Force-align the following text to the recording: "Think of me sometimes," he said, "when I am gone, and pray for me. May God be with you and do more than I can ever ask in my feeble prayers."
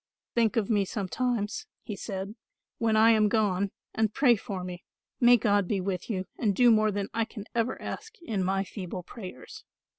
"Think 0.33 0.57
of 0.57 0.67
me 0.67 0.83
sometimes," 0.83 1.67
he 1.83 1.95
said, 1.95 2.33
"when 2.79 2.95
I 2.97 3.11
am 3.11 3.29
gone, 3.29 3.69
and 3.93 4.11
pray 4.11 4.35
for 4.35 4.63
me. 4.63 4.83
May 5.19 5.37
God 5.37 5.67
be 5.67 5.79
with 5.79 6.09
you 6.09 6.25
and 6.39 6.55
do 6.55 6.71
more 6.71 6.89
than 6.91 7.07
I 7.13 7.23
can 7.23 7.45
ever 7.53 7.79
ask 7.79 8.19
in 8.23 8.43
my 8.43 8.63
feeble 8.63 9.03
prayers." 9.03 9.63